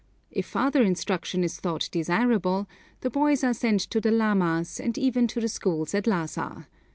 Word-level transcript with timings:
If 0.31 0.47
farther 0.47 0.81
instruction 0.81 1.43
is 1.43 1.59
thought 1.59 1.87
desirable, 1.91 2.67
the 3.01 3.11
boys 3.11 3.43
are 3.43 3.53
sent 3.53 3.81
to 3.81 4.01
the 4.01 4.09
lamas, 4.09 4.79
and 4.79 4.97
even 4.97 5.27
to 5.27 5.39
the 5.39 5.47
schools 5.47 5.93
at 5.93 6.07
Lhassa. 6.07 6.65